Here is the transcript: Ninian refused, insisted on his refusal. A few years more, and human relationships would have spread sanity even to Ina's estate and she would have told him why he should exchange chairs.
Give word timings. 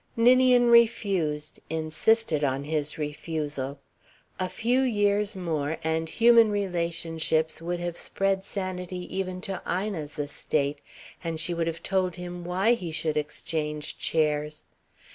Ninian 0.17 0.71
refused, 0.71 1.59
insisted 1.69 2.43
on 2.43 2.63
his 2.63 2.97
refusal. 2.97 3.79
A 4.39 4.49
few 4.49 4.81
years 4.81 5.35
more, 5.35 5.77
and 5.83 6.09
human 6.09 6.49
relationships 6.49 7.61
would 7.61 7.79
have 7.79 7.95
spread 7.97 8.43
sanity 8.43 9.05
even 9.15 9.41
to 9.41 9.61
Ina's 9.71 10.17
estate 10.17 10.81
and 11.23 11.39
she 11.39 11.53
would 11.53 11.67
have 11.67 11.83
told 11.83 12.15
him 12.15 12.43
why 12.43 12.73
he 12.73 12.91
should 12.91 13.15
exchange 13.15 13.99
chairs. 13.99 14.65